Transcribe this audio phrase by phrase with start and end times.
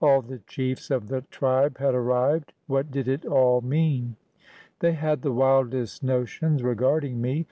[0.00, 2.52] All the chiefs of the tribe had arrived.
[2.68, 4.14] What did it all mean?
[4.78, 7.46] They had the wildest notions regarding me.